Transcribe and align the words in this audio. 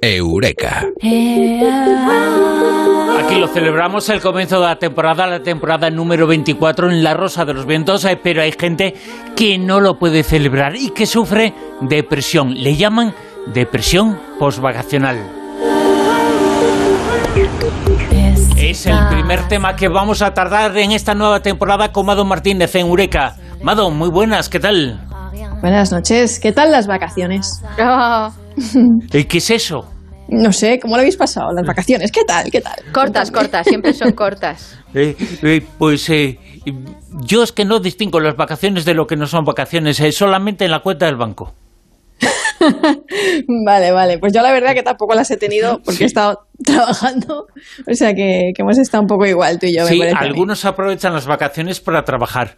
Eureka. 0.00 0.88
Aquí 3.18 3.40
lo 3.40 3.48
celebramos 3.48 4.08
el 4.08 4.20
comienzo 4.20 4.60
de 4.60 4.66
la 4.66 4.78
temporada, 4.78 5.26
la 5.26 5.42
temporada 5.42 5.90
número 5.90 6.26
24 6.26 6.90
en 6.90 7.02
La 7.02 7.14
Rosa 7.14 7.44
de 7.44 7.54
los 7.54 7.66
Vientos, 7.66 8.04
eh, 8.04 8.18
pero 8.22 8.42
hay 8.42 8.52
gente 8.52 8.94
que 9.34 9.58
no 9.58 9.80
lo 9.80 9.98
puede 9.98 10.22
celebrar 10.22 10.76
y 10.76 10.90
que 10.90 11.06
sufre 11.06 11.52
depresión. 11.80 12.54
Le 12.54 12.76
llaman 12.76 13.14
depresión 13.52 14.18
postvacacional. 14.38 15.18
Es 18.56 18.86
el 18.86 18.98
primer 19.08 19.48
tema 19.48 19.76
que 19.76 19.88
vamos 19.88 20.22
a 20.22 20.34
tardar 20.34 20.76
en 20.76 20.92
esta 20.92 21.14
nueva 21.14 21.40
temporada 21.40 21.92
con 21.92 22.06
Mado 22.06 22.24
Martínez 22.24 22.74
en 22.74 22.86
Eureka. 22.86 23.36
Mado, 23.62 23.90
muy 23.90 24.08
buenas, 24.08 24.48
¿qué 24.48 24.60
tal? 24.60 25.05
Buenas 25.60 25.90
noches, 25.90 26.38
¿qué 26.38 26.52
tal 26.52 26.70
las 26.70 26.86
vacaciones? 26.86 27.62
¿Y 29.12 29.24
¿Qué 29.24 29.38
es 29.38 29.50
eso? 29.50 29.90
No 30.28 30.52
sé, 30.52 30.78
¿cómo 30.80 30.96
lo 30.96 31.00
habéis 31.00 31.16
pasado 31.16 31.52
las 31.52 31.66
vacaciones? 31.66 32.10
¿Qué 32.12 32.22
tal? 32.26 32.50
¿Qué 32.50 32.60
tal? 32.60 32.76
Cortas, 32.92 33.30
cortas, 33.30 33.66
siempre 33.66 33.92
son 33.92 34.12
cortas. 34.12 34.78
Eh, 34.94 35.14
eh, 35.42 35.60
pues 35.76 36.08
eh, 36.08 36.38
yo 37.26 37.42
es 37.42 37.52
que 37.52 37.66
no 37.66 37.80
distingo 37.80 38.18
las 38.18 38.34
vacaciones 38.34 38.86
de 38.86 38.94
lo 38.94 39.06
que 39.06 39.14
no 39.14 39.26
son 39.26 39.44
vacaciones, 39.44 40.00
eh, 40.00 40.10
solamente 40.10 40.64
en 40.64 40.70
la 40.70 40.80
cuenta 40.80 41.04
del 41.04 41.16
banco. 41.16 41.52
vale, 43.66 43.92
vale. 43.92 44.18
Pues 44.18 44.32
yo 44.32 44.40
la 44.40 44.52
verdad 44.52 44.72
que 44.72 44.82
tampoco 44.82 45.14
las 45.14 45.30
he 45.30 45.36
tenido 45.36 45.82
porque 45.84 46.04
he 46.04 46.06
estado 46.06 46.46
trabajando. 46.64 47.46
O 47.86 47.94
sea 47.94 48.14
que, 48.14 48.52
que 48.54 48.62
hemos 48.62 48.78
estado 48.78 49.02
un 49.02 49.08
poco 49.08 49.26
igual 49.26 49.58
tú 49.58 49.66
y 49.66 49.76
yo. 49.76 49.86
Sí, 49.86 50.00
algunos 50.00 50.64
aprovechan 50.64 51.12
las 51.12 51.26
vacaciones 51.26 51.80
para 51.80 52.02
trabajar. 52.02 52.56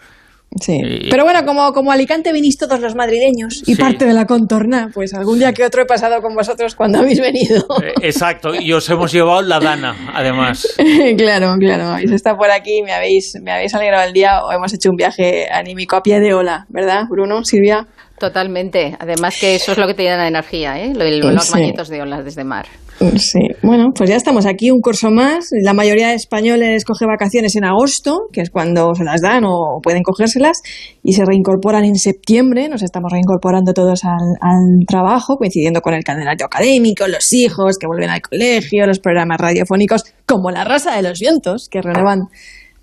Sí. 0.60 0.80
Pero 1.10 1.24
bueno, 1.24 1.44
como, 1.44 1.72
como 1.72 1.92
Alicante 1.92 2.32
venís 2.32 2.56
todos 2.56 2.80
los 2.80 2.94
madrileños 2.94 3.62
y 3.66 3.74
Sí. 3.74 3.80
parte 3.80 4.06
de 4.06 4.12
la 4.14 4.24
contorna, 4.26 4.90
pues 4.92 5.12
algún 5.14 5.38
día 5.38 5.52
que 5.52 5.62
otro 5.64 5.82
he 5.82 5.84
pasado 5.86 6.20
con 6.22 6.34
vosotros 6.34 6.74
cuando 6.74 6.98
habéis 6.98 7.20
venido. 7.20 7.66
Eh, 7.82 7.92
exacto, 8.02 8.54
y 8.54 8.72
os 8.72 8.88
hemos 8.90 9.12
llevado 9.12 9.42
la 9.42 9.60
dana, 9.60 9.94
además. 10.14 10.66
claro, 11.18 11.54
claro. 11.58 11.84
Habéis 11.92 12.10
estado 12.12 12.36
por 12.38 12.50
aquí, 12.50 12.82
me 12.82 12.92
habéis, 12.92 13.34
me 13.42 13.52
habéis 13.52 13.74
alegrado 13.74 14.06
el 14.08 14.12
día 14.12 14.42
o 14.44 14.50
hemos 14.52 14.72
hecho 14.74 14.90
un 14.90 14.96
viaje 14.96 15.46
anímico 15.50 15.96
a 15.96 16.02
pie 16.02 16.18
de 16.20 16.34
ola, 16.34 16.66
¿verdad, 16.70 17.04
Bruno, 17.08 17.44
Silvia? 17.44 17.86
Totalmente. 18.18 18.96
Además 18.98 19.36
que 19.38 19.54
eso 19.54 19.72
es 19.72 19.78
lo 19.78 19.86
que 19.86 19.94
te 19.94 20.04
da 20.04 20.26
energía, 20.26 20.80
¿eh? 20.80 20.92
Lo 20.94 21.04
de 21.04 21.18
los 21.18 21.44
Sí. 21.46 21.52
bañitos 21.52 21.88
de 21.88 22.02
olas 22.02 22.24
desde 22.24 22.42
mar. 22.42 22.66
Sí, 22.98 23.38
bueno, 23.62 23.92
pues 23.94 24.10
ya 24.10 24.16
estamos 24.16 24.44
aquí, 24.44 24.72
un 24.72 24.80
curso 24.80 25.10
más. 25.10 25.50
La 25.62 25.72
mayoría 25.72 26.08
de 26.08 26.14
españoles 26.14 26.84
coge 26.84 27.06
vacaciones 27.06 27.54
en 27.54 27.64
agosto, 27.64 28.22
que 28.32 28.40
es 28.40 28.50
cuando 28.50 28.92
se 28.96 29.04
las 29.04 29.20
dan 29.20 29.44
o 29.44 29.78
pueden 29.80 30.02
cogérselas, 30.02 30.60
y 31.04 31.12
se 31.12 31.24
reincorporan 31.24 31.84
en 31.84 31.94
septiembre. 31.94 32.68
Nos 32.68 32.82
estamos 32.82 33.12
reincorporando 33.12 33.72
todos 33.72 34.02
al, 34.04 34.84
trabajo, 34.88 35.36
coincidiendo 35.36 35.80
con 35.80 35.94
el 35.94 36.02
calendario 36.02 36.46
académico, 36.46 37.06
los 37.06 37.32
hijos 37.32 37.78
que 37.78 37.86
vuelven 37.86 38.10
al 38.10 38.20
colegio, 38.20 38.84
los 38.86 38.98
programas 38.98 39.38
radiofónicos, 39.38 40.02
como 40.26 40.50
La 40.50 40.64
Rosa 40.64 40.96
de 40.96 41.02
los 41.02 41.20
Vientos, 41.20 41.68
que 41.70 41.80
renuevan 41.80 42.22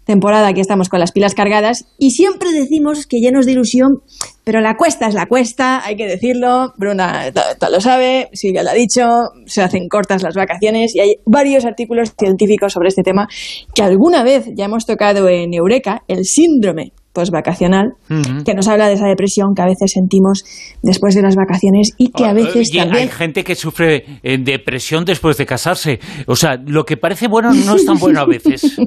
temporada. 0.06 0.48
Aquí 0.48 0.62
estamos 0.62 0.90
con 0.90 1.00
las 1.00 1.12
pilas 1.12 1.34
cargadas 1.34 1.86
y 1.98 2.12
siempre 2.12 2.52
decimos 2.52 3.06
que 3.08 3.20
llenos 3.20 3.46
de 3.46 3.54
ilusión, 3.54 4.02
pero 4.44 4.62
la 4.62 4.78
cuesta 4.78 5.08
es 5.08 5.14
la 5.14 5.26
cuesta, 5.26 5.86
hay 5.86 5.96
que 5.96 6.08
decirlo. 6.08 6.74
Bruna 6.78 7.32
lo 7.72 7.82
sabe, 7.82 8.30
Silvia 8.34 8.64
lo 8.64 8.70
ha 8.70 8.74
dicho, 8.74 9.04
se 9.46 9.62
hacen 9.62 9.90
cortas 9.90 10.24
las 10.24 10.36
vacaciones 10.36 10.96
y 10.96 11.00
hay 11.00 11.16
varios 11.26 11.66
artículos 11.66 12.14
científicos 12.18 12.74
sobre 12.74 12.90
este 12.90 13.04
tema 13.04 13.28
que 13.74 13.84
alguna 13.84 14.24
vez 14.24 14.46
ya 14.56 14.66
hemos 14.66 14.86
tocado 14.86 15.28
en 15.28 15.54
Eureka, 15.54 16.04
el 16.08 16.26
síndrome 16.26 16.94
postvacacional, 17.16 17.94
que 18.46 18.54
nos 18.54 18.68
habla 18.68 18.88
de 18.88 18.94
esa 18.94 19.08
depresión 19.08 19.56
que 19.56 19.64
a 19.64 19.66
veces 19.66 19.94
sentimos 19.94 20.44
después 20.84 21.16
de 21.16 21.24
las 21.24 21.36
vacaciones 21.36 21.94
y 21.98 22.12
que 22.12 22.26
a 22.26 22.34
veces 22.34 22.70
Oye, 22.70 22.80
también 22.80 23.04
Hay 23.04 23.10
gente 23.10 23.44
que 23.44 23.56
sufre 23.56 24.06
eh, 24.22 24.38
depresión 24.38 25.06
después 25.06 25.38
de 25.38 25.46
casarse. 25.48 26.00
O 26.28 26.36
sea, 26.36 26.58
lo 26.58 26.84
que 26.84 26.98
parece 26.98 27.28
bueno 27.28 27.54
no 27.54 27.76
es 27.76 27.86
tan 27.86 27.98
bueno 27.98 28.20
a 28.20 28.26
veces. 28.26 28.78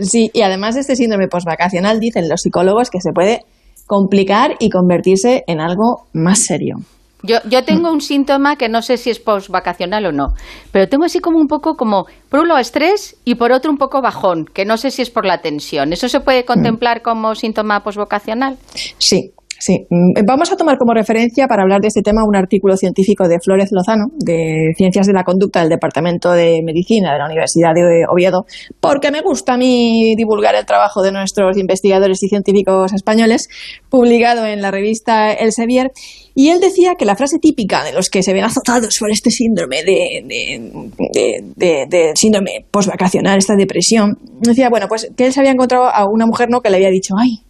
Sí, 0.00 0.30
y 0.32 0.40
además 0.40 0.74
de 0.74 0.80
este 0.80 0.96
síndrome 0.96 1.28
postvacacional, 1.28 2.00
dicen 2.00 2.28
los 2.28 2.40
psicólogos 2.40 2.88
que 2.88 3.00
se 3.00 3.12
puede 3.12 3.40
complicar 3.86 4.54
y 4.58 4.70
convertirse 4.70 5.44
en 5.46 5.60
algo 5.60 6.06
más 6.14 6.44
serio. 6.44 6.78
Yo, 7.26 7.38
yo 7.48 7.64
tengo 7.64 7.90
un 7.90 8.02
síntoma 8.02 8.56
que 8.56 8.68
no 8.68 8.82
sé 8.82 8.98
si 8.98 9.08
es 9.08 9.18
postvacacional 9.18 10.04
o 10.04 10.12
no, 10.12 10.34
pero 10.72 10.88
tengo 10.88 11.06
así 11.06 11.20
como 11.20 11.38
un 11.38 11.46
poco 11.46 11.74
como, 11.74 12.04
por 12.28 12.40
un 12.40 12.48
lado 12.48 12.60
estrés 12.60 13.16
y 13.24 13.36
por 13.36 13.50
otro 13.50 13.70
un 13.70 13.78
poco 13.78 14.02
bajón, 14.02 14.44
que 14.44 14.66
no 14.66 14.76
sé 14.76 14.90
si 14.90 15.00
es 15.00 15.08
por 15.08 15.24
la 15.24 15.38
tensión. 15.38 15.94
¿Eso 15.94 16.08
se 16.10 16.20
puede 16.20 16.44
contemplar 16.44 17.00
como 17.00 17.34
síntoma 17.34 17.80
postvacacional? 17.80 18.58
Sí, 18.98 19.30
sí. 19.66 19.86
Mm, 19.90 20.12
Vamos 20.26 20.52
a 20.52 20.56
tomar 20.56 20.76
como 20.78 20.92
referencia 20.94 21.46
para 21.48 21.62
hablar 21.62 21.80
de 21.80 21.88
este 21.88 22.02
tema 22.02 22.24
un 22.26 22.36
artículo 22.36 22.76
científico 22.76 23.28
de 23.28 23.38
Flórez 23.40 23.70
Lozano, 23.72 24.06
de 24.18 24.72
Ciencias 24.76 25.06
de 25.06 25.12
la 25.12 25.24
Conducta 25.24 25.60
del 25.60 25.68
Departamento 25.70 26.32
de 26.32 26.60
Medicina 26.62 27.12
de 27.12 27.18
la 27.18 27.26
Universidad 27.26 27.72
de 27.74 28.04
Oviedo, 28.08 28.44
porque 28.80 29.10
me 29.10 29.20
gusta 29.22 29.54
a 29.54 29.56
mí 29.56 30.14
divulgar 30.16 30.54
el 30.54 30.66
trabajo 30.66 31.02
de 31.02 31.12
nuestros 31.12 31.56
investigadores 31.56 32.22
y 32.22 32.28
científicos 32.28 32.92
españoles, 32.92 33.48
publicado 33.88 34.44
en 34.46 34.60
la 34.60 34.70
revista 34.70 35.32
El 35.32 35.52
Sevier. 35.52 35.92
Y 36.36 36.48
él 36.48 36.58
decía 36.60 36.94
que 36.98 37.04
la 37.04 37.14
frase 37.14 37.38
típica 37.38 37.84
de 37.84 37.92
los 37.92 38.10
que 38.10 38.22
se 38.24 38.32
ven 38.32 38.42
azotados 38.44 38.98
por 38.98 39.10
este 39.10 39.30
síndrome 39.30 39.84
de, 39.84 40.24
de- 40.26 41.44
de- 41.56 41.86
de 41.88 42.12
síndrome 42.16 42.66
postvacacional, 42.70 43.38
esta 43.38 43.54
depresión, 43.56 44.18
decía, 44.40 44.68
bueno, 44.68 44.88
pues 44.88 45.08
que 45.16 45.26
él 45.26 45.32
se 45.32 45.40
había 45.40 45.52
encontrado 45.52 45.84
a 45.86 46.08
una 46.08 46.26
mujer 46.26 46.48
no 46.50 46.60
que 46.60 46.70
le 46.70 46.76
había 46.76 46.90
dicho, 46.90 47.14
ay, 47.18 47.40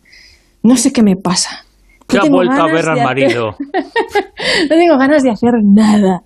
no 0.63 0.77
sé 0.77 0.93
qué 0.93 1.03
me 1.03 1.17
pasa. 1.17 1.65
No 2.13 2.19
ha 2.21 2.23
tengo 2.23 2.37
vuelto 2.37 2.53
a 2.53 2.57
ganas 2.67 2.73
ver 2.73 2.85
de 2.85 2.91
al 2.91 2.97
hacer- 2.97 3.05
marido. 3.05 3.57
no 4.71 4.77
tengo 4.77 4.99
ganas 4.99 5.23
de 5.23 5.31
hacer 5.31 5.53
nada. 5.65 6.23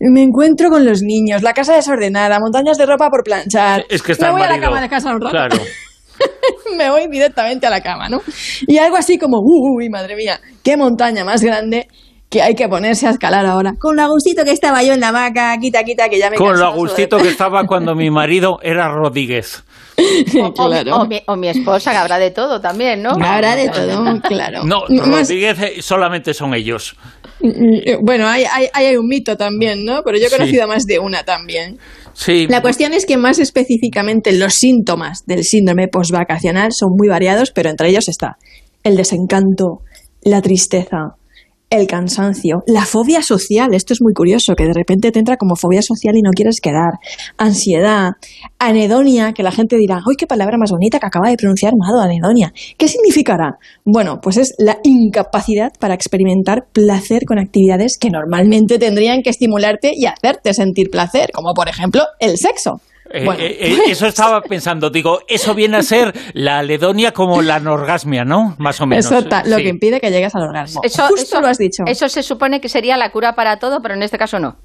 Me 0.00 0.22
encuentro 0.22 0.70
con 0.70 0.84
los 0.84 1.02
niños, 1.02 1.42
la 1.42 1.52
casa 1.52 1.74
desordenada, 1.74 2.38
montañas 2.40 2.78
de 2.78 2.86
ropa 2.86 3.10
por 3.10 3.22
planchar. 3.22 3.84
Es 3.88 4.02
que 4.02 4.12
está 4.12 4.26
Me 4.26 4.30
el 4.30 4.36
voy 4.38 4.42
a 4.42 4.56
la 4.56 4.60
cama 4.60 4.80
de 4.80 4.88
casa 4.88 5.10
un 5.14 5.20
rato. 5.20 5.30
Claro. 5.30 5.56
Me 6.76 6.90
voy 6.90 7.08
directamente 7.08 7.66
a 7.66 7.70
la 7.70 7.80
cama, 7.80 8.08
¿no? 8.08 8.20
Y 8.66 8.78
algo 8.78 8.96
así 8.96 9.18
como, 9.18 9.40
uy, 9.42 9.88
madre 9.88 10.16
mía, 10.16 10.40
qué 10.62 10.76
montaña 10.76 11.24
más 11.24 11.42
grande 11.42 11.88
que 12.30 12.40
hay 12.42 12.54
que 12.54 12.68
ponerse 12.68 13.06
a 13.08 13.10
escalar 13.10 13.44
ahora. 13.44 13.74
Con 13.78 13.96
lo 13.96 14.02
agustito 14.02 14.44
que 14.44 14.52
estaba 14.52 14.82
yo 14.84 14.94
en 14.94 15.00
la 15.00 15.08
hamaca, 15.08 15.56
quita, 15.60 15.82
quita, 15.82 16.08
que 16.08 16.18
ya 16.18 16.30
me 16.30 16.36
Con 16.36 16.58
lo 16.58 16.66
agustito 16.66 17.16
de- 17.16 17.24
que 17.24 17.28
estaba 17.28 17.64
cuando 17.66 17.94
mi 17.96 18.08
marido 18.10 18.58
era 18.62 18.88
Rodríguez. 18.88 19.64
O, 20.40 20.46
o- 20.46 20.54
Claro. 20.54 20.96
o 20.96 21.06
mi, 21.06 21.20
o 21.26 21.36
mi 21.36 21.48
esposa, 21.48 21.90
que 21.90 21.96
habrá 21.98 22.18
de 22.18 22.30
todo 22.30 22.60
también, 22.60 23.02
¿no? 23.02 23.10
Habrá 23.20 23.56
de 23.56 23.68
todo, 23.68 24.20
claro. 24.22 24.62
No, 24.64 24.84
Rodríguez 24.88 25.58
eh, 25.60 25.82
solamente 25.82 26.32
son 26.32 26.54
ellos. 26.54 26.96
Bueno, 28.02 28.28
hay, 28.28 28.44
hay, 28.52 28.68
hay 28.72 28.96
un 28.96 29.06
mito 29.08 29.36
también, 29.36 29.84
¿no? 29.84 30.02
Pero 30.04 30.18
yo 30.18 30.26
he 30.26 30.28
Sí. 30.30 30.36
conocido 30.36 30.64
a 30.64 30.66
más 30.66 30.84
de 30.84 30.98
una 30.98 31.24
también. 31.24 31.78
Sí. 32.12 32.46
La 32.48 32.60
cuestión 32.62 32.92
es 32.92 33.06
que 33.06 33.16
más 33.16 33.38
específicamente 33.38 34.32
los 34.32 34.54
síntomas 34.54 35.24
del 35.26 35.42
síndrome 35.44 35.88
postvacacional 35.88 36.70
son 36.72 36.90
muy 36.96 37.08
variados, 37.08 37.50
pero 37.50 37.70
entre 37.70 37.88
ellos 37.88 38.08
está 38.08 38.36
el 38.84 38.96
desencanto, 38.96 39.80
la 40.22 40.40
tristeza, 40.42 41.16
el 41.70 41.86
cansancio, 41.86 42.62
la 42.66 42.84
fobia 42.84 43.22
social, 43.22 43.74
esto 43.74 43.92
es 43.92 44.02
muy 44.02 44.12
curioso, 44.12 44.54
que 44.56 44.64
de 44.64 44.72
repente 44.74 45.12
te 45.12 45.20
entra 45.20 45.36
como 45.36 45.54
fobia 45.54 45.82
social 45.82 46.16
y 46.16 46.22
no 46.22 46.32
quieres 46.32 46.60
quedar, 46.60 46.98
ansiedad, 47.38 48.10
anedonia, 48.58 49.32
que 49.32 49.44
la 49.44 49.52
gente 49.52 49.76
dirá, 49.76 49.96
¡ay, 49.96 50.16
qué 50.18 50.26
palabra 50.26 50.58
más 50.58 50.72
bonita 50.72 50.98
que 50.98 51.06
acaba 51.06 51.30
de 51.30 51.36
pronunciar 51.36 51.74
Mado, 51.76 52.00
anedonia! 52.00 52.52
¿Qué 52.76 52.88
significará? 52.88 53.58
Bueno, 53.84 54.18
pues 54.20 54.36
es 54.36 54.54
la 54.58 54.78
incapacidad 54.82 55.70
para 55.78 55.94
experimentar 55.94 56.66
placer 56.72 57.24
con 57.24 57.38
actividades 57.38 57.98
que 57.98 58.10
normalmente 58.10 58.78
tendrían 58.78 59.22
que 59.22 59.30
estimularte 59.30 59.92
y 59.94 60.06
hacerte 60.06 60.52
sentir 60.54 60.90
placer, 60.90 61.30
como 61.32 61.54
por 61.54 61.68
ejemplo 61.68 62.02
el 62.18 62.36
sexo. 62.36 62.80
Eh, 63.12 63.24
Bueno, 63.24 63.42
eh, 63.42 63.56
eh, 63.60 63.78
eso 63.88 64.06
estaba 64.06 64.40
pensando, 64.40 64.88
digo, 64.88 65.20
eso 65.26 65.54
viene 65.54 65.78
a 65.78 65.82
ser 65.82 66.14
la 66.32 66.60
aledonia 66.60 67.12
como 67.12 67.42
la 67.42 67.56
anorgasmia, 67.56 68.24
¿no? 68.24 68.54
Más 68.58 68.80
o 68.80 68.86
menos. 68.86 69.04
eso 69.06 69.20
lo 69.46 69.56
Sí. 69.56 69.62
que 69.64 69.68
impide 69.68 70.00
que 70.00 70.10
llegues 70.10 70.34
al 70.36 70.42
orgasmo. 70.42 70.80
Eso, 70.84 71.02
Justo 71.08 71.22
eso- 71.22 71.40
lo 71.40 71.48
has 71.48 71.58
dicho. 71.58 71.82
Eso 71.86 72.08
se 72.08 72.22
supone 72.22 72.60
que 72.60 72.68
sería 72.68 72.96
la 72.96 73.10
cura 73.10 73.34
para 73.34 73.58
todo, 73.58 73.82
pero 73.82 73.94
en 73.94 74.02
este 74.04 74.16
caso 74.16 74.38
no. 74.38 74.56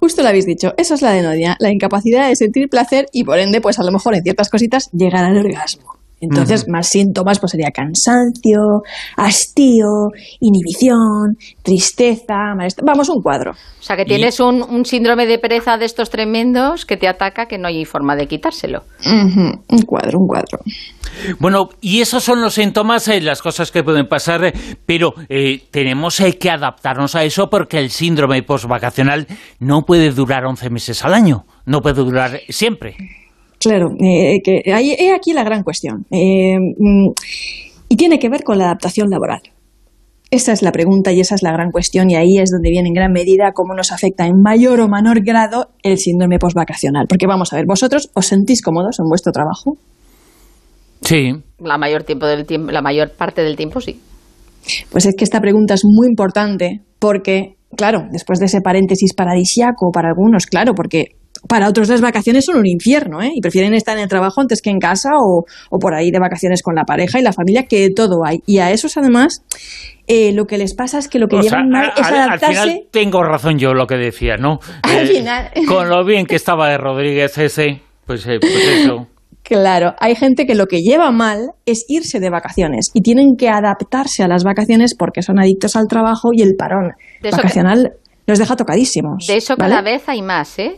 Justo 0.00 0.22
lo 0.22 0.28
habéis 0.28 0.46
dicho. 0.46 0.74
Eso 0.76 0.94
es 0.94 1.02
la 1.02 1.10
denodia, 1.12 1.56
la 1.58 1.70
incapacidad 1.72 2.28
de 2.28 2.36
sentir 2.36 2.68
placer 2.68 3.06
y 3.12 3.24
por 3.24 3.38
ende, 3.38 3.60
pues 3.60 3.78
a 3.78 3.82
lo 3.82 3.90
mejor 3.90 4.14
en 4.14 4.22
ciertas 4.22 4.48
cositas 4.50 4.90
llegar 4.92 5.24
al 5.24 5.36
orgasmo. 5.38 5.97
Entonces, 6.20 6.66
más 6.68 6.88
síntomas 6.88 7.38
pues 7.38 7.52
sería 7.52 7.70
cansancio, 7.70 8.82
hastío, 9.16 10.10
inhibición, 10.40 11.36
tristeza, 11.62 12.54
malestar. 12.56 12.84
Vamos, 12.84 13.08
un 13.08 13.22
cuadro. 13.22 13.52
O 13.52 13.82
sea, 13.82 13.96
que 13.96 14.04
tienes 14.04 14.40
un, 14.40 14.62
un 14.62 14.84
síndrome 14.84 15.26
de 15.26 15.38
pereza 15.38 15.78
de 15.78 15.84
estos 15.84 16.10
tremendos 16.10 16.84
que 16.84 16.96
te 16.96 17.08
ataca 17.08 17.46
que 17.46 17.58
no 17.58 17.68
hay 17.68 17.84
forma 17.84 18.16
de 18.16 18.26
quitárselo. 18.26 18.82
Un 19.04 19.82
cuadro, 19.86 20.18
un 20.18 20.26
cuadro. 20.26 20.58
Bueno, 21.38 21.70
y 21.80 22.00
esos 22.00 22.22
son 22.22 22.40
los 22.40 22.54
síntomas, 22.54 23.08
eh, 23.08 23.20
las 23.20 23.42
cosas 23.42 23.70
que 23.70 23.82
pueden 23.82 24.06
pasar, 24.06 24.44
eh, 24.44 24.52
pero 24.86 25.14
eh, 25.28 25.62
tenemos 25.70 26.20
eh, 26.20 26.38
que 26.38 26.50
adaptarnos 26.50 27.14
a 27.14 27.24
eso 27.24 27.48
porque 27.50 27.78
el 27.78 27.90
síndrome 27.90 28.42
postvacacional 28.42 29.26
no 29.58 29.82
puede 29.82 30.10
durar 30.10 30.44
11 30.44 30.70
meses 30.70 31.04
al 31.04 31.14
año, 31.14 31.44
no 31.66 31.80
puede 31.80 32.02
durar 32.02 32.40
siempre. 32.48 32.96
Claro, 33.60 33.90
eh, 34.00 34.40
que 34.42 34.72
hay, 34.72 34.92
he 34.92 35.12
aquí 35.12 35.32
la 35.32 35.44
gran 35.44 35.62
cuestión. 35.62 36.06
Eh, 36.10 36.58
mm, 36.58 37.10
y 37.88 37.96
tiene 37.96 38.18
que 38.18 38.28
ver 38.28 38.44
con 38.44 38.58
la 38.58 38.64
adaptación 38.64 39.08
laboral. 39.10 39.40
Esa 40.30 40.52
es 40.52 40.62
la 40.62 40.72
pregunta 40.72 41.10
y 41.10 41.20
esa 41.20 41.34
es 41.34 41.42
la 41.42 41.52
gran 41.52 41.70
cuestión 41.70 42.10
y 42.10 42.14
ahí 42.14 42.36
es 42.36 42.50
donde 42.50 42.68
viene 42.68 42.88
en 42.88 42.94
gran 42.94 43.12
medida 43.12 43.52
cómo 43.54 43.74
nos 43.74 43.92
afecta 43.92 44.26
en 44.26 44.42
mayor 44.42 44.80
o 44.80 44.88
menor 44.88 45.24
grado 45.24 45.68
el 45.82 45.96
síndrome 45.96 46.38
postvacacional. 46.38 47.06
Porque 47.08 47.26
vamos 47.26 47.52
a 47.52 47.56
ver, 47.56 47.64
¿vosotros 47.66 48.10
os 48.14 48.26
sentís 48.26 48.60
cómodos 48.60 48.98
en 49.00 49.08
vuestro 49.08 49.32
trabajo? 49.32 49.78
Sí. 51.00 51.32
La 51.58 51.78
mayor, 51.78 52.04
tiempo 52.04 52.26
del 52.26 52.44
tiempo, 52.44 52.70
la 52.70 52.82
mayor 52.82 53.12
parte 53.16 53.42
del 53.42 53.56
tiempo 53.56 53.80
sí. 53.80 54.00
Pues 54.90 55.06
es 55.06 55.14
que 55.16 55.24
esta 55.24 55.40
pregunta 55.40 55.74
es 55.74 55.82
muy 55.84 56.08
importante 56.08 56.82
porque, 56.98 57.56
claro, 57.74 58.02
después 58.12 58.38
de 58.38 58.46
ese 58.46 58.60
paréntesis 58.60 59.14
paradisiaco 59.14 59.90
para 59.92 60.08
algunos, 60.08 60.44
claro, 60.44 60.74
porque 60.74 61.17
para 61.48 61.68
otros 61.68 61.88
las 61.88 62.00
vacaciones 62.00 62.44
son 62.44 62.58
un 62.58 62.66
infierno, 62.66 63.22
¿eh? 63.22 63.30
Y 63.34 63.40
prefieren 63.40 63.74
estar 63.74 63.96
en 63.96 64.02
el 64.04 64.08
trabajo 64.08 64.40
antes 64.40 64.60
que 64.62 64.70
en 64.70 64.78
casa 64.78 65.10
o, 65.18 65.44
o 65.70 65.78
por 65.78 65.94
ahí 65.94 66.10
de 66.10 66.18
vacaciones 66.20 66.62
con 66.62 66.74
la 66.74 66.84
pareja 66.84 67.18
y 67.18 67.22
la 67.22 67.32
familia, 67.32 67.64
que 67.64 67.88
todo 67.90 68.24
hay. 68.24 68.38
Y 68.46 68.58
a 68.58 68.70
esos, 68.70 68.96
además, 68.96 69.42
eh, 70.06 70.32
lo 70.32 70.44
que 70.46 70.58
les 70.58 70.74
pasa 70.74 70.98
es 70.98 71.08
que 71.08 71.18
lo 71.18 71.26
que 71.26 71.36
O 71.36 71.40
llevan 71.40 71.70
sea, 71.70 71.80
mal 71.80 71.92
es 71.96 72.06
al- 72.06 72.14
adaptarse... 72.14 72.46
Al 72.58 72.68
final 72.70 72.80
tengo 72.90 73.22
razón 73.24 73.58
yo 73.58 73.74
lo 73.74 73.86
que 73.86 73.96
decía, 73.96 74.36
¿no? 74.36 74.58
Al 74.82 74.98
Eh, 74.98 75.06
final. 75.06 75.50
Con 75.66 75.88
lo 75.88 76.04
bien 76.04 76.26
que 76.26 76.36
estaba 76.36 76.68
de 76.68 76.78
Rodríguez 76.78 77.36
ese, 77.38 77.80
pues, 78.06 78.26
eh, 78.26 78.38
pues 78.40 78.54
eso. 78.84 79.06
Claro, 79.42 79.94
hay 79.98 80.14
gente 80.14 80.44
que 80.44 80.54
lo 80.54 80.66
que 80.66 80.80
lleva 80.82 81.10
mal 81.10 81.52
es 81.64 81.86
irse 81.88 82.20
de 82.20 82.28
vacaciones 82.28 82.90
y 82.92 83.00
tienen 83.00 83.34
que 83.38 83.48
adaptarse 83.48 84.22
a 84.22 84.28
las 84.28 84.44
vacaciones 84.44 84.94
porque 84.94 85.22
son 85.22 85.38
adictos 85.38 85.74
al 85.74 85.86
trabajo 85.88 86.28
y 86.34 86.42
el 86.42 86.54
parón 86.58 86.90
De 87.22 87.30
eso 87.30 87.38
vacacional 87.38 87.92
los 88.26 88.38
deja 88.38 88.56
tocadísimos. 88.56 89.24
De 89.26 89.36
eso 89.38 89.54
¿vale? 89.56 89.70
cada 89.70 89.80
vez 89.82 90.06
hay 90.06 90.20
más, 90.20 90.58
¿eh? 90.58 90.76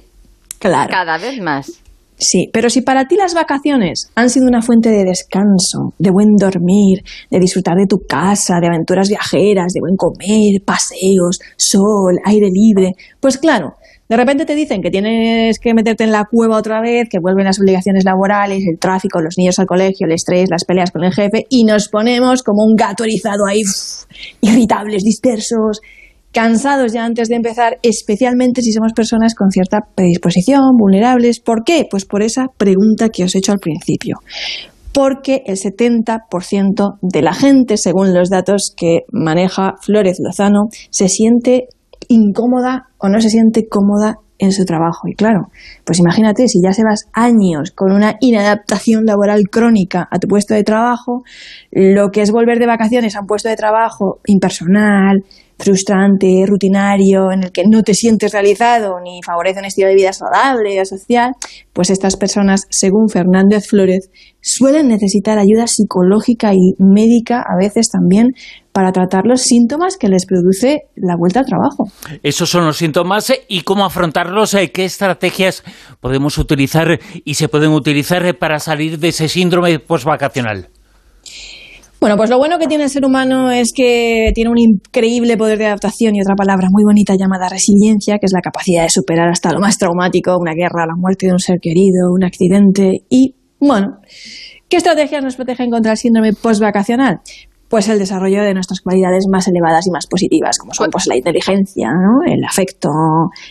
Claro. 0.61 0.91
Cada 0.91 1.19
vez 1.19 1.41
más. 1.41 1.81
Sí, 2.17 2.51
pero 2.53 2.69
si 2.69 2.83
para 2.83 3.07
ti 3.09 3.17
las 3.17 3.33
vacaciones 3.33 4.11
han 4.15 4.29
sido 4.29 4.47
una 4.47 4.61
fuente 4.61 4.91
de 4.91 5.05
descanso, 5.05 5.95
de 5.99 6.11
buen 6.11 6.37
dormir, 6.37 7.03
de 7.31 7.41
disfrutar 7.41 7.77
de 7.77 7.87
tu 7.87 8.01
casa, 8.07 8.61
de 8.61 8.67
aventuras 8.67 9.09
viajeras, 9.09 9.73
de 9.73 9.81
buen 9.81 9.97
comer, 9.97 10.61
paseos, 10.63 11.41
sol, 11.57 12.19
aire 12.27 12.49
libre, 12.53 12.93
pues 13.21 13.39
claro, 13.39 13.77
de 14.11 14.17
repente 14.19 14.45
te 14.45 14.55
dicen 14.55 14.83
que 14.83 14.91
tienes 14.91 15.59
que 15.59 15.73
meterte 15.73 16.05
en 16.05 16.13
la 16.13 16.27
cueva 16.31 16.59
otra 16.59 16.83
vez, 16.83 17.09
que 17.09 17.21
vuelven 17.21 17.47
las 17.47 17.59
obligaciones 17.59 18.05
laborales, 18.05 18.65
el 18.71 18.79
tráfico, 18.79 19.23
los 19.23 19.39
niños 19.39 19.59
al 19.59 19.67
colegio, 19.67 20.07
el 20.07 20.13
estrés, 20.13 20.51
las 20.51 20.65
peleas 20.65 20.91
con 20.91 21.05
el 21.05 21.15
jefe, 21.15 21.47
y 21.49 21.65
nos 21.65 21.89
ponemos 21.89 22.43
como 22.43 22.65
un 22.65 22.75
gato 22.77 23.05
erizado 23.05 23.47
ahí, 23.47 23.63
irritables, 24.43 25.05
dispersos, 25.05 25.81
cansados 26.33 26.93
ya 26.93 27.05
antes 27.05 27.29
de 27.29 27.37
empezar, 27.37 27.79
especialmente 27.83 28.63
si 28.63 28.73
somos 28.73 28.93
personas 28.93 29.35
con 29.35 29.51
cierta 29.51 29.81
predisposición, 29.95 30.77
vulnerables. 30.79 31.41
¿Por 31.41 31.65
qué? 31.65 31.87
Pues 31.91 32.05
por 32.05 32.23
esa 32.23 32.47
pregunta 32.57 33.09
que 33.09 33.25
os 33.25 33.35
he 33.35 33.39
hecho 33.39 33.53
al 33.53 33.59
principio. 33.59 34.17
Porque 34.93 35.43
el 35.47 35.57
70% 35.57 36.99
de 37.03 37.23
la 37.23 37.33
gente, 37.33 37.77
según 37.77 38.13
los 38.13 38.29
datos 38.29 38.73
que 38.77 39.01
maneja 39.13 39.75
Flores 39.81 40.19
Lozano, 40.21 40.65
se 40.91 41.09
siente 41.09 41.69
incómoda 42.09 42.89
o 42.99 43.09
no 43.09 43.21
se 43.21 43.31
siente 43.31 43.69
cómoda 43.69 44.17
en 44.41 44.53
su 44.53 44.65
trabajo. 44.65 45.07
Y 45.07 45.15
claro, 45.15 45.49
pues 45.85 46.01
imagínate, 46.01 46.49
si 46.49 46.61
ya 46.63 46.71
llevas 46.71 47.05
años 47.13 47.71
con 47.75 47.93
una 47.93 48.17
inadaptación 48.21 49.05
laboral 49.05 49.43
crónica 49.51 50.09
a 50.11 50.19
tu 50.19 50.27
puesto 50.27 50.55
de 50.55 50.65
trabajo, 50.65 51.23
lo 51.71 52.09
que 52.09 52.23
es 52.23 52.33
volver 52.33 52.59
de 52.59 52.67
vacaciones 52.67 53.15
a 53.15 53.21
un 53.21 53.27
puesto 53.27 53.49
de 53.49 53.57
trabajo 53.57 54.19
impersonal, 54.27 55.23
frustrante, 55.61 56.45
rutinario, 56.47 57.31
en 57.33 57.45
el 57.45 57.53
que 57.53 57.65
no 57.69 57.83
te 57.83 57.95
sientes 57.95 58.33
realizado 58.33 58.95
ni 59.03 59.21
favorece 59.23 59.61
un 59.61 59.67
estilo 59.67 59.89
de 59.89 59.95
vida 59.95 60.13
saludable 60.13 60.81
o 60.81 60.85
social, 60.85 61.33
pues 61.73 61.91
estas 61.91 62.17
personas, 62.17 62.67
según 62.71 63.09
Fernández 63.09 63.67
Flores, 63.69 64.11
suelen 64.41 64.89
necesitar 64.89 65.39
ayuda 65.39 65.67
psicológica 65.67 66.53
y 66.55 66.75
médica 66.79 67.41
a 67.41 67.57
veces 67.61 67.91
también 67.91 68.33
para 68.73 68.93
tratar 68.93 69.27
los 69.27 69.43
síntomas 69.43 69.97
que 69.97 70.09
les 70.09 70.27
produce 70.27 70.85
la 70.97 71.17
vuelta 71.17 71.41
al 71.41 71.47
trabajo. 71.47 71.85
Esos 72.23 72.49
son 72.49 72.65
los 72.65 72.79
síntomas 72.79 73.31
eh, 73.31 73.43
y 73.49 73.63
cómo 73.63 73.85
afrontarlos, 73.85 74.55
eh, 74.55 74.71
qué 74.73 74.85
estrategias 74.85 75.65
podemos 76.01 76.39
utilizar 76.39 77.01
y 77.25 77.35
se 77.35 77.49
pueden 77.49 77.73
utilizar 77.73 78.25
eh, 78.25 78.35
para 78.35 78.59
salir 78.59 78.99
de 78.99 79.09
ese 79.09 79.29
síndrome 79.29 79.79
postvacacional. 79.79 80.69
Bueno, 82.01 82.17
pues 82.17 82.31
lo 82.31 82.39
bueno 82.39 82.59
que 82.59 82.67
tiene 82.67 82.85
el 82.85 82.91
ser 82.91 83.05
humano 83.05 83.51
es 83.51 83.73
que 83.75 84.33
tiene 84.35 84.51
un 84.51 84.59
increíble 84.59 85.37
poder 85.37 85.59
de 85.59 85.67
adaptación 85.67 86.15
y 86.15 86.23
otra 86.23 86.35
palabra 86.35 86.69
muy 86.71 86.83
bonita 86.83 87.15
llamada 87.15 87.51
resiliencia, 87.51 88.19
que 88.19 88.25
es 88.25 88.33
la 88.33 88.41
capacidad 88.41 88.85
de 88.85 88.89
superar 88.89 89.29
hasta 89.29 89.53
lo 89.53 89.61
más 89.61 89.77
traumático, 89.77 90.35
una 90.39 90.55
guerra, 90.55 90.87
la 90.87 90.97
muerte 90.97 91.27
de 91.27 91.33
un 91.35 91.39
ser 91.39 91.59
querido, 91.61 92.11
un 92.11 92.25
accidente 92.25 93.05
y, 93.11 93.35
bueno, 93.61 93.99
¿qué 94.71 94.79
estrategias 94.79 95.23
nos 95.23 95.37
protegen 95.37 95.71
contra 95.71 95.93
el 95.93 95.99
síndrome 95.99 96.33
postvacacional? 96.33 97.21
Pues 97.71 97.89
el 97.89 98.01
desarrollo 98.01 98.43
de 98.43 98.53
nuestras 98.53 98.81
cualidades 98.81 99.27
más 99.31 99.47
elevadas 99.47 99.87
y 99.87 99.93
más 99.93 100.09
positivas, 100.09 100.59
como 100.59 100.75
son 100.75 100.91
pues, 100.91 101.07
la 101.07 101.17
inteligencia, 101.17 101.91
¿no? 101.93 102.21
el 102.27 102.45
afecto, 102.45 102.89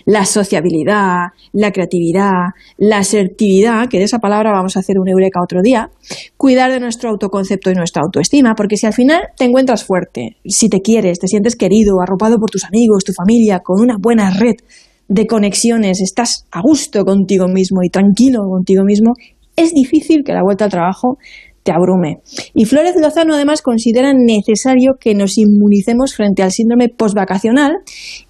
la 0.05 0.25
sociabilidad, 0.25 1.27
la 1.53 1.71
creatividad, 1.71 2.49
la 2.77 2.97
asertividad, 2.97 3.87
que 3.87 3.97
de 3.97 4.03
esa 4.03 4.19
palabra 4.19 4.51
vamos 4.51 4.75
a 4.75 4.81
hacer 4.81 4.99
un 4.99 5.07
eureka 5.07 5.39
otro 5.41 5.61
día, 5.61 5.89
cuidar 6.35 6.69
de 6.69 6.81
nuestro 6.81 7.11
autoconcepto 7.11 7.71
y 7.71 7.75
nuestra 7.75 8.01
autoestima, 8.03 8.55
porque 8.55 8.75
si 8.75 8.87
al 8.87 8.93
final 8.93 9.21
te 9.37 9.45
encuentras 9.45 9.85
fuerte, 9.85 10.35
si 10.43 10.67
te 10.67 10.81
quieres, 10.81 11.19
te 11.19 11.29
sientes 11.29 11.55
querido, 11.55 12.01
arropado 12.01 12.39
por 12.39 12.49
tus 12.49 12.65
amigos, 12.65 13.05
tu 13.05 13.13
familia, 13.13 13.61
con 13.63 13.79
una 13.79 13.95
buena 13.97 14.31
red 14.31 14.55
de 15.07 15.27
conexiones, 15.27 16.01
estás 16.01 16.45
a 16.51 16.59
gusto 16.61 17.05
contigo 17.05 17.47
mismo 17.47 17.79
y 17.83 17.89
tranquilo 17.89 18.41
contigo 18.49 18.83
mismo, 18.83 19.13
es 19.55 19.73
difícil 19.73 20.23
que 20.25 20.33
la 20.33 20.43
vuelta 20.43 20.65
al 20.65 20.71
trabajo 20.71 21.17
te 21.69 21.75
abrume. 21.75 22.17
Y 22.55 22.65
Flores 22.65 22.95
Lozano 22.99 23.35
además 23.35 23.61
considera 23.61 24.11
necesario 24.15 24.93
que 24.99 25.13
nos 25.13 25.37
inmunicemos 25.37 26.15
frente 26.15 26.41
al 26.41 26.51
síndrome 26.51 26.89
postvacacional 26.89 27.73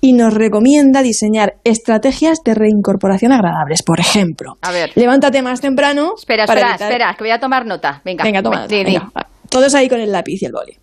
y 0.01 0.13
nos 0.13 0.33
recomienda 0.33 1.01
diseñar 1.01 1.53
estrategias 1.63 2.39
de 2.43 2.53
reincorporación 2.53 3.31
agradables. 3.31 3.81
Por 3.83 3.99
ejemplo, 4.01 4.53
A 4.61 4.71
ver. 4.71 4.91
levántate 4.95 5.41
más 5.41 5.61
temprano. 5.61 6.13
Espera, 6.17 6.43
espera, 6.43 6.71
evitar- 6.71 6.89
espera, 6.91 7.15
que 7.17 7.23
voy 7.23 7.31
a 7.31 7.39
tomar 7.39 7.65
nota. 7.65 8.01
Venga, 8.03 8.23
Venga, 8.23 8.43
toma. 8.43 8.67
Venga. 8.67 9.09
Todos 9.49 9.73
ahí 9.75 9.87
con 9.87 9.99
el 10.01 10.11
lápiz 10.11 10.41
y 10.41 10.45
el 10.45 10.51
boli. 10.51 10.73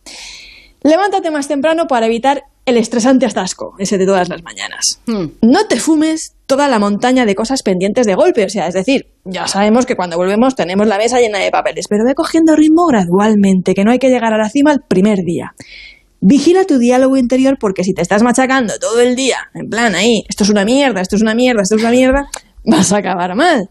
Levántate 0.83 1.31
más 1.31 1.49
temprano 1.49 1.87
para 1.87 2.07
evitar 2.07 2.43
el 2.65 2.77
estresante 2.77 3.27
atasco, 3.27 3.75
ese 3.79 3.99
de 3.99 4.07
todas 4.07 4.29
las 4.29 4.43
mañanas. 4.43 5.01
Hmm. 5.07 5.27
No 5.43 5.67
te 5.67 5.77
fumes 5.79 6.36
toda 6.47 6.69
la 6.69 6.79
montaña 6.79 7.27
de 7.27 7.35
cosas 7.35 7.63
pendientes 7.63 8.07
de 8.07 8.15
golpe, 8.15 8.45
o 8.45 8.49
sea, 8.49 8.69
es 8.69 8.75
decir, 8.75 9.07
ya 9.25 9.47
sabemos 9.49 9.85
que 9.85 9.97
cuando 9.97 10.17
volvemos 10.17 10.55
tenemos 10.55 10.87
la 10.87 10.97
mesa 10.99 11.19
llena 11.21 11.39
de 11.39 11.51
papeles, 11.51 11.87
pero 11.89 12.05
ve 12.07 12.15
cogiendo 12.15 12.55
ritmo 12.55 12.87
gradualmente, 12.87 13.75
que 13.75 13.83
no 13.85 13.91
hay 13.91 13.99
que 13.99 14.09
llegar 14.11 14.33
a 14.33 14.39
la 14.39 14.49
cima 14.49 14.73
el 14.73 14.81
primer 14.87 15.19
día. 15.25 15.53
Vigila 16.21 16.65
tu 16.65 16.79
diálogo 16.79 17.17
interior 17.17 17.57
porque 17.61 17.85
si 17.85 17.93
te 17.93 18.03
estás 18.03 18.23
machacando 18.23 18.75
todo 18.81 19.01
el 19.01 19.15
día, 19.17 19.39
en 19.55 19.69
plan 19.69 19.95
ahí, 19.95 20.23
esto 20.29 20.45
es 20.45 20.51
una 20.51 20.65
mierda, 20.65 21.01
esto 21.01 21.17
es 21.17 21.23
una 21.23 21.35
mierda, 21.35 21.63
esto 21.63 21.75
es 21.77 21.83
una 21.83 21.91
mierda, 21.91 22.29
vas 22.65 22.93
a 22.93 22.99
acabar 22.99 23.35
mal. 23.35 23.69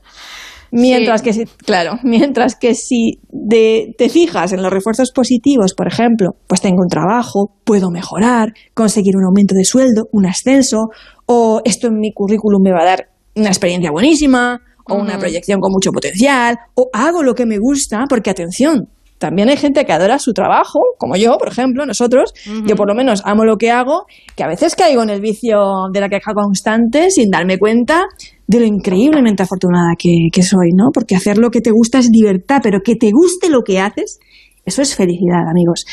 Mientras 0.72 1.22
Sí. 1.22 1.26
que 1.26 1.34
si, 1.34 1.46
claro, 1.66 2.00
mientras 2.04 2.56
que 2.56 2.76
si 2.76 3.20
de- 3.32 3.94
te 3.98 4.10
fijas 4.10 4.52
en 4.52 4.62
los 4.62 4.72
refuerzos 4.74 5.12
positivos, 5.14 5.74
por 5.74 5.88
ejemplo, 5.88 6.32
pues 6.48 6.60
tengo 6.60 6.82
un 6.82 6.90
trabajo, 6.90 7.52
puedo 7.64 7.90
mejorar, 7.92 8.50
conseguir 8.74 9.16
un 9.16 9.24
aumento 9.26 9.56
de 9.56 9.64
sueldo, 9.64 10.08
un 10.12 10.26
ascenso, 10.26 10.90
o 11.25 11.62
esto 11.63 11.88
en 11.88 12.00
mi 12.00 12.12
currículum 12.13 12.62
me 12.62 12.72
va 12.72 12.82
a 12.82 12.86
dar 12.86 13.10
una 13.36 13.48
experiencia 13.48 13.91
buenísima, 13.91 14.62
o 14.88 14.96
una 14.96 15.17
proyección 15.17 15.60
con 15.60 15.72
mucho 15.72 15.91
potencial, 15.91 16.58
o 16.75 16.89
hago 16.94 17.24
lo 17.24 17.34
que 17.34 17.46
me 17.46 17.58
gusta, 17.58 18.05
porque 18.08 18.29
atención, 18.29 18.88
también 19.17 19.50
hay 19.50 19.58
gente 19.58 19.86
que 19.86 19.94
adora 19.94 20.20
su 20.20 20.34
trabajo, 20.34 20.79
como 20.98 21.15
yo, 21.15 21.38
por 21.38 21.48
ejemplo, 21.48 21.86
nosotros. 21.86 22.34
Yo 22.67 22.75
por 22.75 22.88
lo 22.88 22.96
menos 22.96 23.22
amo 23.25 23.46
lo 23.46 23.55
que 23.55 23.72
hago, 23.72 24.05
que 24.36 24.44
a 24.44 24.48
veces 24.48 24.75
caigo 24.75 25.03
en 25.03 25.10
el 25.10 25.22
vicio 25.22 25.58
de 25.91 26.01
la 26.01 26.10
queja 26.10 26.34
constante 26.34 27.10
sin 27.10 27.32
darme 27.32 27.58
cuenta 27.58 28.03
de 28.46 28.60
lo 28.60 28.65
increíblemente 28.65 29.44
afortunada 29.44 29.94
que, 29.98 30.27
que 30.32 30.44
soy, 30.44 30.72
¿no? 30.75 30.89
Porque 30.94 31.15
hacer 31.15 31.38
lo 31.38 31.50
que 31.50 31.62
te 31.62 31.72
gusta 31.72 32.00
es 32.00 32.10
libertad, 32.12 32.60
pero 32.62 32.82
que 32.84 32.96
te 32.96 33.10
guste 33.12 33.50
lo 33.50 33.62
que 33.62 33.79
haces, 33.79 34.20
eso 34.66 34.82
es 34.82 34.96
felicidad, 34.96 35.48
amigos. 35.48 35.86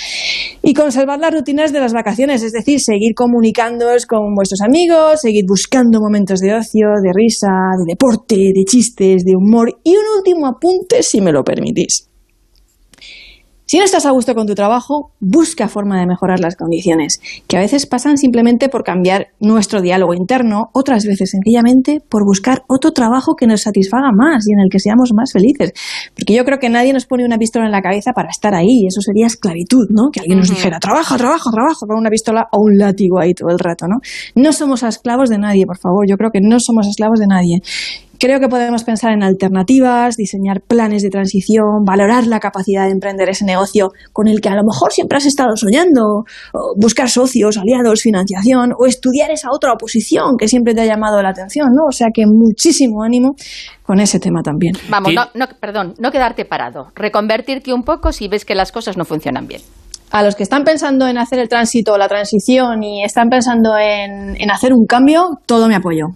Y 0.63 0.73
conservar 0.73 1.19
las 1.19 1.35
rutinas 1.35 1.73
de 1.73 1.81
las 1.81 1.93
vacaciones, 1.93 2.43
es 2.43 2.53
decir, 2.53 2.81
seguir 2.81 3.15
comunicándoos 3.15 4.07
con 4.07 4.35
vuestros 4.35 4.63
amigos, 4.63 5.21
seguir 5.21 5.45
buscando 5.47 6.01
momentos 6.01 6.41
de 6.41 6.55
ocio, 6.55 6.89
de 7.03 7.13
risa, 7.15 7.51
de 7.79 7.93
deporte, 7.93 8.37
de 8.37 8.65
chistes, 8.65 9.25
de 9.25 9.37
humor. 9.37 9.79
Y 9.85 9.91
un 9.91 10.05
último 10.17 10.47
apunte, 10.47 11.03
si 11.03 11.21
me 11.21 11.33
lo 11.33 11.45
permitís. 11.45 12.12
Si 13.73 13.79
no 13.79 13.85
estás 13.85 14.05
a 14.05 14.11
gusto 14.11 14.35
con 14.35 14.47
tu 14.47 14.55
trabajo, 14.55 15.13
busca 15.19 15.67
forma 15.67 15.99
de 15.99 16.07
mejorar 16.07 16.41
las 16.41 16.57
condiciones, 16.57 17.23
que 17.49 17.57
a 17.57 17.61
veces 17.61 17.87
pasan 17.87 18.19
simplemente 18.19 18.69
por 18.69 18.85
cambiar 18.85 19.29
nuestro 19.41 19.81
diálogo 19.81 20.13
interno, 20.13 20.69
otras 20.75 21.07
veces 21.07 21.31
sencillamente 21.31 22.03
por 22.07 22.27
buscar 22.27 22.65
otro 22.69 22.91
trabajo 22.91 23.35
que 23.35 23.47
nos 23.47 23.63
satisfaga 23.63 24.11
más 24.15 24.47
y 24.47 24.53
en 24.53 24.61
el 24.61 24.69
que 24.71 24.79
seamos 24.79 25.13
más 25.17 25.33
felices. 25.33 25.73
Porque 26.15 26.35
yo 26.35 26.45
creo 26.45 26.59
que 26.59 26.69
nadie 26.69 26.93
nos 26.93 27.07
pone 27.07 27.25
una 27.25 27.39
pistola 27.39 27.65
en 27.65 27.73
la 27.73 27.81
cabeza 27.81 28.13
para 28.13 28.29
estar 28.29 28.55
ahí, 28.55 28.85
eso 28.87 29.01
sería 29.01 29.25
esclavitud, 29.27 29.87
¿no? 29.89 30.11
Que 30.13 30.21
alguien 30.21 30.41
nos 30.41 30.51
dijera, 30.51 30.79
trabaja, 30.79 31.17
trabaja, 31.17 31.51
trabaja 31.51 31.87
con 31.89 31.97
una 31.97 32.11
pistola 32.11 32.49
o 32.53 32.61
un 32.61 32.77
látigo 32.77 33.21
ahí 33.21 33.33
todo 33.33 33.49
el 33.49 33.59
rato, 33.59 33.87
¿no? 33.89 34.01
No 34.35 34.53
somos 34.53 34.83
esclavos 34.83 35.31
de 35.31 35.39
nadie, 35.39 35.65
por 35.65 35.79
favor, 35.79 36.05
yo 36.07 36.19
creo 36.19 36.31
que 36.31 36.41
no 36.43 36.61
somos 36.61 36.87
esclavos 36.89 37.21
de 37.21 37.27
nadie 37.27 37.63
Creo 38.23 38.39
que 38.39 38.47
podemos 38.47 38.85
pensar 38.85 39.11
en 39.11 39.25
alternativas, 39.25 40.17
diseñar 40.17 40.61
planes 40.61 41.03
de 41.03 41.11
transición, 41.11 41.83
valorar 41.85 42.29
la 42.29 42.39
capacidad 42.39 42.85
de 42.85 42.93
emprender 42.93 43.29
ese 43.29 43.45
negocio 43.45 43.89
con 44.13 44.29
el 44.29 44.41
que 44.41 44.49
a 44.49 44.55
lo 44.55 44.63
mejor 44.63 44.93
siempre 44.93 45.19
has 45.19 45.27
estado 45.27 45.57
soñando, 45.57 46.23
buscar 46.81 47.09
socios, 47.09 47.59
aliados, 47.59 48.03
financiación 48.03 48.75
o 48.79 48.87
estudiar 48.87 49.33
esa 49.33 49.49
otra 49.51 49.73
oposición 49.73 50.37
que 50.39 50.47
siempre 50.47 50.73
te 50.73 50.83
ha 50.83 50.87
llamado 50.87 51.21
la 51.21 51.31
atención, 51.31 51.71
¿no? 51.75 51.87
O 51.89 51.91
sea 51.91 52.11
que 52.15 52.23
muchísimo 52.25 53.03
ánimo 53.03 53.35
con 53.83 53.99
ese 53.99 54.21
tema 54.21 54.41
también. 54.41 54.75
Vamos, 54.89 55.15
no, 55.35 55.47
perdón, 55.59 55.95
no 55.99 56.13
quedarte 56.13 56.45
parado, 56.45 56.93
reconvertirte 56.95 57.75
un 57.75 57.83
poco 57.83 58.13
si 58.13 58.29
ves 58.29 58.45
que 58.45 58.55
las 58.55 58.71
cosas 58.71 58.97
no 58.97 59.05
funcionan 59.05 59.49
bien 59.49 59.63
a 60.13 60.23
los 60.23 60.37
que 60.37 60.45
están 60.45 60.63
pensando 60.63 61.09
en 61.09 61.19
hacer 61.19 61.41
el 61.41 61.49
tránsito, 61.49 61.99
la 61.99 62.07
transición 62.07 62.85
y 62.85 63.03
están 63.03 63.31
pensando 63.31 63.77
en, 63.77 64.41
en 64.41 64.51
hacer 64.53 64.75
un 64.75 64.87
cambio, 64.87 65.41
todo 65.47 65.67
mi 65.67 65.75
apoyo. 65.75 66.11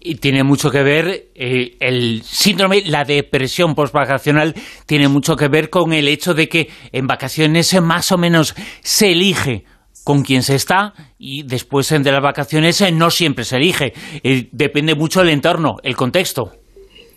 Y 0.00 0.14
tiene 0.16 0.42
mucho 0.42 0.70
que 0.70 0.82
ver 0.82 1.30
eh, 1.34 1.76
el 1.80 2.22
síndrome, 2.22 2.82
la 2.86 3.04
depresión 3.04 3.74
postvacacional, 3.74 4.54
tiene 4.86 5.08
mucho 5.08 5.36
que 5.36 5.48
ver 5.48 5.68
con 5.68 5.92
el 5.92 6.08
hecho 6.08 6.32
de 6.32 6.48
que 6.48 6.70
en 6.92 7.06
vacaciones 7.06 7.78
más 7.82 8.10
o 8.10 8.16
menos 8.16 8.54
se 8.82 9.12
elige 9.12 9.64
con 10.04 10.22
quién 10.22 10.42
se 10.42 10.54
está 10.54 10.94
y 11.18 11.42
después 11.42 11.88
de 11.90 12.12
las 12.12 12.22
vacaciones 12.22 12.82
no 12.92 13.10
siempre 13.10 13.44
se 13.44 13.56
elige. 13.56 13.92
Eh, 14.22 14.48
depende 14.52 14.94
mucho 14.94 15.20
del 15.20 15.30
entorno, 15.30 15.76
el 15.82 15.96
contexto 15.96 16.59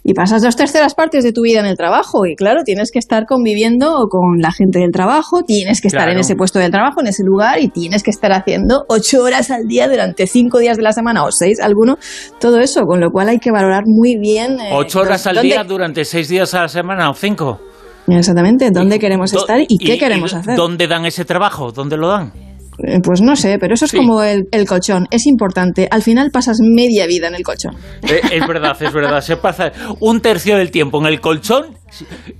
y 0.03 0.13
pasas 0.13 0.41
dos 0.41 0.55
terceras 0.55 0.95
partes 0.95 1.23
de 1.23 1.31
tu 1.31 1.41
vida 1.41 1.59
en 1.59 1.65
el 1.65 1.77
trabajo 1.77 2.25
y 2.25 2.35
claro, 2.35 2.63
tienes 2.63 2.91
que 2.91 2.99
estar 2.99 3.25
conviviendo 3.25 4.07
con 4.09 4.39
la 4.39 4.51
gente 4.51 4.79
del 4.79 4.91
trabajo, 4.91 5.43
tienes 5.43 5.81
que 5.81 5.87
estar 5.87 6.09
en 6.09 6.19
ese 6.19 6.35
puesto 6.35 6.59
de 6.59 6.69
trabajo, 6.69 7.01
en 7.01 7.07
ese 7.07 7.23
lugar 7.23 7.59
y 7.59 7.69
tienes 7.69 8.03
que 8.03 8.11
estar 8.11 8.31
haciendo 8.33 8.85
ocho 8.89 9.23
horas 9.23 9.49
al 9.51 9.67
día 9.67 9.87
durante 9.87 10.27
cinco 10.27 10.59
días 10.59 10.77
de 10.77 10.83
la 10.83 10.91
semana 10.91 11.23
o 11.23 11.31
seis, 11.31 11.59
alguno, 11.59 11.97
todo 12.39 12.59
eso, 12.59 12.81
con 12.85 12.99
lo 12.99 13.11
cual 13.11 13.29
hay 13.29 13.39
que 13.39 13.51
valorar 13.51 13.83
muy 13.85 14.17
bien. 14.17 14.59
Eh, 14.59 14.71
¿Ocho 14.73 15.01
horas 15.01 15.25
al 15.27 15.41
día 15.41 15.63
durante 15.63 16.03
seis 16.03 16.27
días 16.27 16.53
a 16.53 16.63
la 16.63 16.67
semana 16.67 17.09
o 17.09 17.13
cinco? 17.13 17.59
Exactamente, 18.07 18.69
¿dónde 18.71 18.99
queremos 18.99 19.33
estar 19.33 19.61
y 19.65 19.77
qué 19.77 19.97
queremos 19.97 20.33
hacer? 20.33 20.57
¿Dónde 20.57 20.87
dan 20.87 21.05
ese 21.05 21.23
trabajo? 21.23 21.71
¿Dónde 21.71 21.95
lo 21.95 22.09
dan? 22.09 22.52
Eh, 22.79 22.99
pues 23.03 23.21
no 23.21 23.35
sé, 23.35 23.57
pero 23.59 23.73
eso 23.73 23.85
es 23.85 23.91
como 23.91 24.23
el, 24.23 24.47
colchón, 24.67 25.07
es 25.11 25.25
importante. 25.27 25.87
Al 25.91 26.01
final 26.01 26.31
pasas 26.31 26.57
media 26.61 27.05
vida 27.05 27.27
en 27.27 27.35
el 27.35 27.43
colchón. 27.43 27.75
Eh, 28.03 28.21
es 28.31 28.47
verdad, 28.47 28.75
es 28.81 28.93
verdad. 28.93 29.21
Se 29.21 29.37
pasa 29.37 29.71
un 29.99 30.21
tercio 30.21 30.57
del 30.57 30.71
tiempo 30.71 30.99
en 30.99 31.07
el 31.07 31.21
colchón 31.21 31.77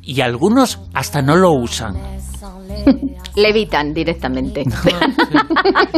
y 0.02 0.22
algunos 0.22 0.82
hasta 0.94 1.22
no 1.22 1.36
lo 1.36 1.52
usan. 1.52 1.96
Levitan 3.36 3.94
directamente. 3.94 4.64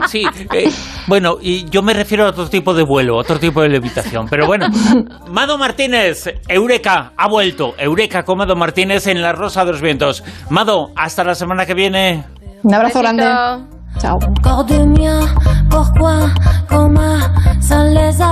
sí, 0.08 0.24
eh, 0.54 0.70
bueno, 1.08 1.38
y 1.42 1.70
yo 1.70 1.82
me 1.82 1.94
refiero 1.94 2.26
a 2.26 2.30
otro 2.30 2.48
tipo 2.50 2.74
de 2.74 2.84
vuelo, 2.84 3.18
otro 3.18 3.40
tipo 3.40 3.62
de 3.62 3.70
levitación. 3.70 4.28
Pero 4.30 4.48
bueno, 4.48 4.68
Mado 5.32 5.58
Martínez, 5.58 6.26
Eureka, 6.48 7.14
ha 7.18 7.28
vuelto. 7.28 7.74
Eureka 7.78 8.24
con 8.24 8.38
Mado 8.38 8.56
Martínez 8.56 9.08
en 9.08 9.22
La 9.22 9.34
Rosa 9.34 9.66
de 9.66 9.74
los 9.74 9.82
Vientos. 9.82 10.24
Mado, 10.50 10.92
hasta 10.96 11.24
la 11.24 11.36
semana 11.36 11.66
que 11.66 11.74
viene. 11.74 12.24
Un 12.64 12.74
abrazo 12.74 13.00
grande. 13.00 13.75
Ciao. 14.00 14.20
Corps 14.44 14.66
de 14.66 14.84
mien, 14.84 15.22
pourquoi, 15.70 16.30
comment, 16.70 17.20
sans 17.62 17.84
les 17.84 18.22
a 18.22 18.24